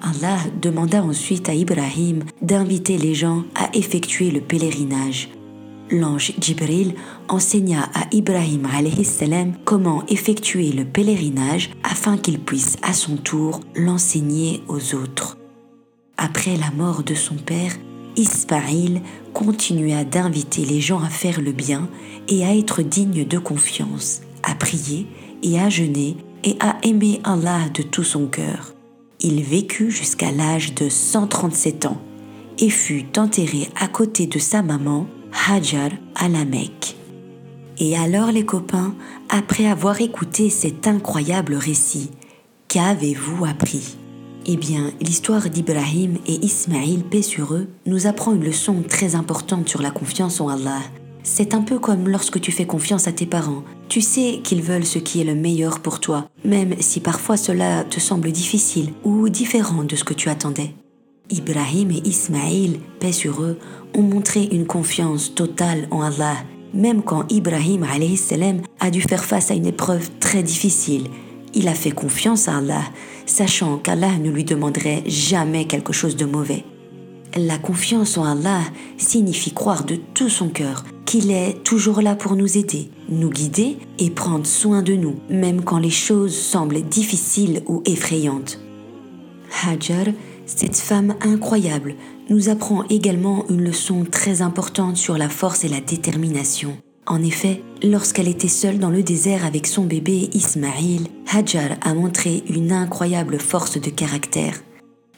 Allah 0.01 0.37
demanda 0.61 1.03
ensuite 1.03 1.49
à 1.49 1.53
Ibrahim 1.53 2.23
d'inviter 2.41 2.97
les 2.97 3.13
gens 3.13 3.43
à 3.55 3.75
effectuer 3.75 4.31
le 4.31 4.39
pèlerinage 4.39 5.27
l'ange 5.91 6.33
Djibril 6.39 6.95
enseigna 7.27 7.89
à 7.93 8.07
Ibrahim 8.11 8.67
salam 9.03 9.53
comment 9.65 10.03
effectuer 10.07 10.71
le 10.71 10.85
pèlerinage 10.85 11.71
afin 11.83 12.17
qu'il 12.17 12.39
puisse 12.39 12.77
à 12.81 12.93
son 12.93 13.17
tour 13.17 13.59
l'enseigner 13.75 14.63
aux 14.67 14.95
autres. 14.95 15.37
Après 16.17 16.55
la 16.57 16.71
mort 16.71 17.03
de 17.03 17.13
son 17.13 17.35
père, 17.35 17.73
Ismaïl 18.15 19.01
continua 19.33 20.05
d'inviter 20.05 20.63
les 20.65 20.79
gens 20.79 21.01
à 21.01 21.09
faire 21.09 21.41
le 21.41 21.51
bien 21.51 21.89
et 22.29 22.45
à 22.45 22.55
être 22.55 22.81
dignes 22.81 23.25
de 23.25 23.37
confiance, 23.37 24.21
à 24.43 24.55
prier 24.55 25.05
et 25.43 25.59
à 25.59 25.69
jeûner 25.69 26.15
et 26.43 26.55
à 26.61 26.77
aimer 26.83 27.19
Allah 27.23 27.69
de 27.73 27.81
tout 27.83 28.03
son 28.03 28.27
cœur. 28.27 28.73
Il 29.19 29.43
vécut 29.43 29.91
jusqu'à 29.91 30.31
l'âge 30.31 30.75
de 30.75 30.87
137 30.87 31.85
ans 31.87 32.01
et 32.59 32.69
fut 32.69 33.17
enterré 33.17 33.69
à 33.75 33.87
côté 33.87 34.27
de 34.27 34.39
sa 34.39 34.61
maman 34.61 35.07
Hajar 35.47 35.91
à 36.15 36.27
la 36.27 36.43
Mecque. 36.43 36.95
Et 37.77 37.95
alors 37.95 38.31
les 38.31 38.45
copains, 38.45 38.95
après 39.29 39.67
avoir 39.67 40.01
écouté 40.01 40.49
cet 40.49 40.87
incroyable 40.87 41.53
récit, 41.53 42.09
qu'avez-vous 42.67 43.45
appris? 43.45 43.97
Eh 44.47 44.57
bien, 44.57 44.91
l'histoire 45.01 45.49
d'Ibrahim 45.49 46.17
et 46.25 46.43
Ismaïl, 46.43 47.03
paix 47.03 47.21
sur 47.21 47.53
eux, 47.53 47.67
nous 47.85 48.07
apprend 48.07 48.33
une 48.33 48.43
leçon 48.43 48.83
très 48.87 49.13
importante 49.13 49.69
sur 49.69 49.81
la 49.83 49.91
confiance 49.91 50.41
en 50.41 50.47
Allah. 50.47 50.81
C'est 51.21 51.53
un 51.53 51.61
peu 51.61 51.79
comme 51.79 52.07
lorsque 52.07 52.39
tu 52.39 52.51
fais 52.51 52.65
confiance 52.65 53.07
à 53.07 53.11
tes 53.11 53.25
parents. 53.25 53.63
Tu 53.87 54.01
sais 54.01 54.39
qu'ils 54.43 54.61
veulent 54.61 54.85
ce 54.85 54.99
qui 54.99 55.21
est 55.21 55.25
le 55.25 55.35
meilleur 55.35 55.79
pour 55.79 55.99
toi, 55.99 56.27
même 56.43 56.75
si 56.79 57.01
parfois 57.01 57.37
cela 57.37 57.83
te 57.83 57.99
semble 57.99 58.31
difficile 58.31 58.93
ou 59.03 59.29
différent 59.29 59.83
de 59.83 59.95
ce 59.95 60.03
que 60.03 60.13
tu 60.13 60.29
attendais. 60.29 60.73
Ibrahim 61.29 61.91
et 61.91 62.07
Ismaïl, 62.07 62.79
paix 62.99 63.11
sur 63.11 63.41
eux, 63.41 63.57
ont 63.95 64.01
montré 64.01 64.43
une 64.43 64.67
confiance 64.67 65.33
totale 65.33 65.87
en 65.91 66.01
Allah, 66.01 66.37
même 66.73 67.01
quand 67.01 67.25
Ibrahim 67.31 67.85
salam 68.15 68.61
a 68.79 68.91
dû 68.91 69.01
faire 69.01 69.23
face 69.23 69.49
à 69.49 69.55
une 69.55 69.65
épreuve 69.65 70.09
très 70.19 70.43
difficile. 70.43 71.07
Il 71.53 71.67
a 71.67 71.73
fait 71.73 71.91
confiance 71.91 72.47
à 72.47 72.57
Allah, 72.57 72.83
sachant 73.25 73.77
qu'Allah 73.77 74.17
ne 74.17 74.29
lui 74.29 74.43
demanderait 74.43 75.03
jamais 75.07 75.65
quelque 75.65 75.93
chose 75.93 76.15
de 76.15 76.25
mauvais. 76.25 76.63
La 77.35 77.57
confiance 77.57 78.17
en 78.17 78.23
Allah 78.25 78.61
signifie 78.97 79.51
croire 79.53 79.83
de 79.83 79.95
tout 80.13 80.29
son 80.29 80.49
cœur 80.49 80.83
qu'il 81.05 81.31
est 81.31 81.63
toujours 81.63 82.01
là 82.01 82.15
pour 82.15 82.35
nous 82.35 82.57
aider, 82.57 82.89
nous 83.09 83.29
guider 83.29 83.77
et 83.99 84.09
prendre 84.09 84.45
soin 84.45 84.81
de 84.81 84.93
nous, 84.93 85.15
même 85.29 85.63
quand 85.63 85.77
les 85.77 85.89
choses 85.89 86.35
semblent 86.35 86.81
difficiles 86.81 87.61
ou 87.67 87.81
effrayantes. 87.85 88.59
Hajar 89.63 90.07
cette 90.45 90.77
femme 90.77 91.15
incroyable 91.21 91.95
nous 92.29 92.49
apprend 92.49 92.83
également 92.89 93.45
une 93.49 93.63
leçon 93.63 94.05
très 94.09 94.41
importante 94.41 94.97
sur 94.97 95.17
la 95.17 95.29
force 95.29 95.63
et 95.63 95.69
la 95.69 95.81
détermination. 95.81 96.77
En 97.07 97.21
effet, 97.21 97.61
lorsqu'elle 97.83 98.27
était 98.27 98.47
seule 98.47 98.79
dans 98.79 98.89
le 98.89 99.03
désert 99.03 99.45
avec 99.45 99.67
son 99.67 99.83
bébé 99.83 100.29
Ismaïl, 100.33 101.07
Hajar 101.31 101.77
a 101.81 101.93
montré 101.93 102.43
une 102.49 102.71
incroyable 102.71 103.39
force 103.39 103.79
de 103.79 103.89
caractère. 103.91 104.63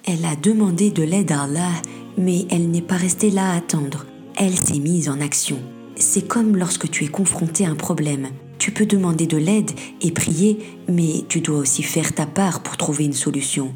Elle 0.06 0.26
a 0.26 0.36
demandé 0.36 0.90
de 0.90 1.04
l'aide 1.04 1.32
à 1.32 1.44
Allah, 1.44 1.72
mais 2.18 2.46
elle 2.50 2.70
n'est 2.70 2.82
pas 2.82 2.98
restée 2.98 3.30
là 3.30 3.52
à 3.52 3.58
attendre. 3.58 4.06
Elle 4.36 4.58
s'est 4.58 4.80
mise 4.80 5.08
en 5.08 5.22
action. 5.22 5.60
C'est 5.96 6.28
comme 6.28 6.58
lorsque 6.58 6.90
tu 6.90 7.06
es 7.06 7.10
confronté 7.10 7.66
à 7.66 7.70
un 7.70 7.76
problème. 7.76 8.30
Tu 8.60 8.72
peux 8.72 8.86
demander 8.86 9.26
de 9.26 9.38
l'aide 9.38 9.72
et 10.02 10.12
prier, 10.12 10.60
mais 10.90 11.24
tu 11.30 11.42
dois 11.42 11.60
aussi 11.60 11.84
faire 11.84 12.14
ta 12.14 12.26
part 12.26 12.62
pour 12.64 12.76
trouver 12.76 13.06
une 13.06 13.14
solution. 13.14 13.74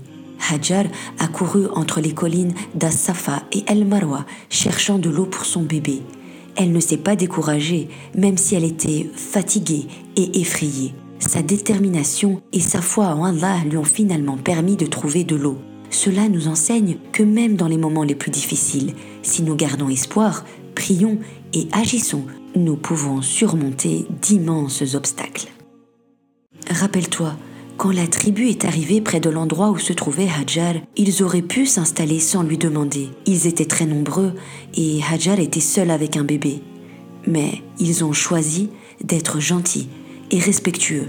Hajar 0.50 0.86
a 1.20 1.28
couru 1.28 1.68
entre 1.74 2.02
les 2.02 2.14
collines 2.14 2.54
d'As-Safa 2.76 3.44
et 3.52 3.64
El 3.68 3.86
Marwa, 3.86 4.26
cherchant 4.50 5.00
de 5.00 5.10
l'eau 5.10 5.26
pour 5.26 5.46
son 5.46 5.64
bébé. 5.64 6.02
Elle 6.56 6.72
ne 6.72 6.80
s'est 6.80 6.98
pas 6.98 7.16
découragée, 7.16 7.88
même 8.16 8.38
si 8.38 8.56
elle 8.56 8.66
était 8.66 9.10
fatiguée 9.16 9.88
et 10.16 10.42
effrayée. 10.42 10.94
Sa 11.20 11.42
détermination 11.42 12.42
et 12.52 12.60
sa 12.60 12.82
foi 12.82 13.08
en 13.08 13.24
Allah 13.24 13.58
lui 13.64 13.78
ont 13.78 13.84
finalement 13.84 14.38
permis 14.38 14.76
de 14.76 14.86
trouver 14.86 15.24
de 15.24 15.36
l'eau. 15.36 15.58
Cela 15.90 16.28
nous 16.30 16.48
enseigne 16.48 16.98
que 17.12 17.22
même 17.22 17.56
dans 17.56 17.68
les 17.68 17.78
moments 17.78 18.04
les 18.04 18.16
plus 18.16 18.32
difficiles, 18.32 18.96
si 19.22 19.44
nous 19.44 19.56
gardons 19.56 19.90
espoir, 19.90 20.46
prions 20.74 21.20
et 21.54 21.68
agissons, 21.74 22.26
nous 22.56 22.76
pouvons 22.76 23.22
surmonter 23.22 24.08
d'immenses 24.22 24.96
obstacles. 24.96 25.48
Rappelle-toi, 26.70 27.36
quand 27.82 27.90
la 27.90 28.06
tribu 28.06 28.48
est 28.48 28.64
arrivée 28.64 29.02
près 29.02 29.20
de 29.20 29.32
l'endroit 29.32 29.72
où 29.72 29.80
se 29.80 29.92
trouvait 29.92 30.30
Hajar, 30.30 30.76
ils 30.98 31.24
auraient 31.24 31.42
pu 31.42 31.66
s'installer 31.66 32.20
sans 32.20 32.44
lui 32.44 32.60
demander. 32.60 33.10
Ils 33.26 33.48
étaient 33.48 33.66
très 33.66 33.88
nombreux 33.88 34.34
et 34.76 35.00
Hajar 35.12 35.40
était 35.40 35.60
seul 35.60 35.90
avec 35.90 36.16
un 36.16 36.24
bébé. 36.24 36.62
Mais 37.26 37.64
ils 37.80 38.06
ont 38.06 38.14
choisi 38.14 38.70
d'être 39.04 39.40
gentils 39.40 39.90
et 40.30 40.38
respectueux. 40.38 41.08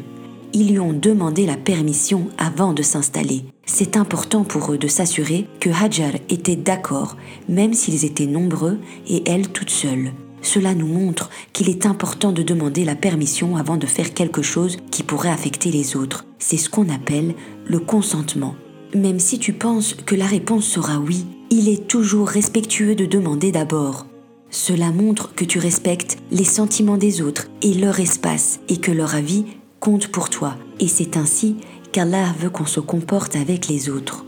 Ils 0.54 0.70
lui 0.70 0.78
ont 0.78 0.94
demandé 0.94 1.44
la 1.44 1.58
permission 1.58 2.28
avant 2.38 2.72
de 2.72 2.82
s'installer. 2.82 3.44
C'est 3.66 3.98
important 3.98 4.42
pour 4.42 4.72
eux 4.72 4.78
de 4.78 4.88
s'assurer 4.88 5.46
que 5.60 5.68
Hajar 5.68 6.12
était 6.30 6.56
d'accord, 6.56 7.18
même 7.50 7.74
s'ils 7.74 8.06
étaient 8.06 8.24
nombreux 8.24 8.78
et 9.06 9.22
elle 9.30 9.48
toute 9.48 9.68
seule. 9.68 10.12
Cela 10.42 10.74
nous 10.74 10.86
montre 10.86 11.30
qu'il 11.52 11.70
est 11.70 11.86
important 11.86 12.32
de 12.32 12.42
demander 12.42 12.84
la 12.84 12.96
permission 12.96 13.56
avant 13.56 13.76
de 13.76 13.86
faire 13.86 14.12
quelque 14.12 14.42
chose 14.42 14.76
qui 14.90 15.02
pourrait 15.02 15.30
affecter 15.30 15.70
les 15.70 15.96
autres. 15.96 16.26
C'est 16.38 16.56
ce 16.56 16.68
qu'on 16.68 16.88
appelle 16.88 17.34
le 17.64 17.78
consentement. 17.78 18.56
Même 18.94 19.20
si 19.20 19.38
tu 19.38 19.52
penses 19.52 19.94
que 19.94 20.14
la 20.14 20.26
réponse 20.26 20.66
sera 20.66 20.98
oui, 20.98 21.24
il 21.50 21.68
est 21.68 21.86
toujours 21.86 22.28
respectueux 22.28 22.94
de 22.94 23.06
demander 23.06 23.52
d'abord. 23.52 24.06
Cela 24.50 24.90
montre 24.90 25.34
que 25.34 25.46
tu 25.46 25.58
respectes 25.58 26.18
les 26.30 26.44
sentiments 26.44 26.98
des 26.98 27.22
autres 27.22 27.48
et 27.62 27.72
leur 27.72 28.00
espace 28.00 28.60
et 28.68 28.76
que 28.76 28.92
leur 28.92 29.14
avis 29.14 29.46
compte 29.80 30.08
pour 30.08 30.28
toi. 30.28 30.56
Et 30.78 30.88
c'est 30.88 31.16
ainsi 31.16 31.56
qu'Allah 31.92 32.34
veut 32.38 32.50
qu'on 32.50 32.66
se 32.66 32.80
comporte 32.80 33.36
avec 33.36 33.68
les 33.68 33.88
autres. 33.88 34.26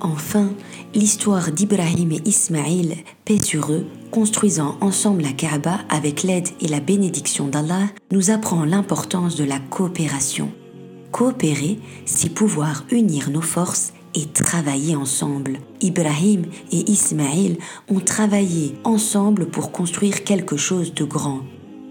Enfin, 0.00 0.52
l'histoire 0.94 1.50
d'Ibrahim 1.50 2.12
et 2.12 2.28
Ismaïl, 2.28 2.96
paix 3.24 3.40
sur 3.40 3.72
eux, 3.72 3.86
construisant 4.10 4.76
ensemble 4.80 5.22
la 5.22 5.32
Kaaba 5.32 5.80
avec 5.88 6.22
l'aide 6.22 6.48
et 6.60 6.68
la 6.68 6.80
bénédiction 6.80 7.48
d'Allah, 7.48 7.86
nous 8.10 8.30
apprend 8.30 8.64
l'importance 8.64 9.36
de 9.36 9.44
la 9.44 9.58
coopération. 9.58 10.52
Coopérer, 11.10 11.78
c'est 12.04 12.32
pouvoir 12.32 12.84
unir 12.90 13.30
nos 13.30 13.42
forces 13.42 13.92
et 14.14 14.26
travailler 14.26 14.94
ensemble. 14.94 15.58
Ibrahim 15.80 16.44
et 16.70 16.90
Ismaïl 16.90 17.58
ont 17.88 18.00
travaillé 18.00 18.74
ensemble 18.84 19.46
pour 19.46 19.72
construire 19.72 20.24
quelque 20.24 20.56
chose 20.56 20.94
de 20.94 21.04
grand. 21.04 21.40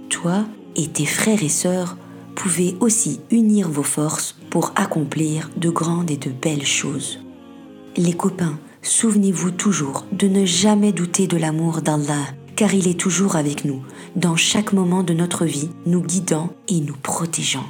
Toi 0.10 0.46
et 0.76 0.88
tes 0.88 1.06
frères 1.06 1.44
et 1.44 1.50
sœurs 1.50 1.98
pouvez 2.36 2.76
aussi 2.80 3.20
unir 3.32 3.70
vos 3.70 3.84
forces 3.84 4.38
pour 4.50 4.72
accomplir 4.76 5.50
de 5.58 5.70
grandes 5.70 6.12
et 6.12 6.18
de 6.18 6.30
belles 6.30 6.66
choses. 6.66 7.20
Les 7.98 8.14
copains, 8.14 8.58
souvenez-vous 8.82 9.52
toujours 9.52 10.06
de 10.12 10.28
ne 10.28 10.46
jamais 10.46 10.92
douter 10.92 11.28
de 11.28 11.38
l'amour 11.38 11.82
d'Allah, 11.82 12.26
car 12.56 12.74
il 12.74 12.88
est 12.88 13.00
toujours 13.00 13.36
avec 13.36 13.66
nous, 13.66 13.82
dans 14.16 14.36
chaque 14.36 14.74
moment 14.74 15.04
de 15.04 15.14
notre 15.14 15.46
vie, 15.46 15.70
nous 15.86 16.02
guidant 16.02 16.50
et 16.68 16.80
nous 16.80 16.98
protégeant. 17.02 17.66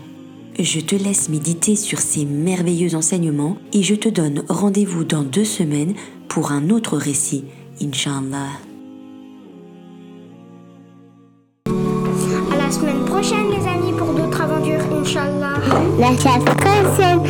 Je 0.60 0.80
te 0.80 0.96
laisse 0.96 1.30
méditer 1.30 1.76
sur 1.76 2.00
ces 2.00 2.26
merveilleux 2.26 2.96
enseignements 2.96 3.58
et 3.74 3.84
je 3.84 3.96
te 3.96 4.10
donne 4.10 4.44
rendez-vous 4.50 5.04
dans 5.04 5.24
deux 5.24 5.46
semaines 5.46 5.94
pour 6.28 6.52
un 6.52 6.70
autre 6.70 6.98
récit, 6.98 7.46
Inch'Allah. 7.82 8.50
À 11.66 12.58
la 12.58 12.72
semaine 12.72 13.06
prochaine, 13.06 13.50
les 13.50 13.68
amis, 13.68 13.98
pour 13.98 14.14
d'autres 14.14 14.42
aventures, 14.42 14.82
Inch'Allah. 14.94 15.54
La 16.00 16.18
semaine 16.18 16.44
prochaine, 16.44 17.22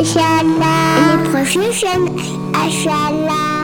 Inch'Allah. 0.00 1.09
Les 1.40 1.46
prochaines 1.46 1.72
chaînes, 1.72 2.08
Inch'Allah. 2.54 3.59